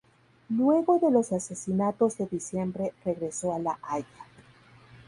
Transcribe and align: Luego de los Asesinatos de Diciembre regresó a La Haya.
Luego 0.49 0.97
de 0.97 1.11
los 1.11 1.31
Asesinatos 1.31 2.17
de 2.17 2.25
Diciembre 2.25 2.91
regresó 3.05 3.53
a 3.53 3.59
La 3.59 3.77
Haya. 3.83 4.05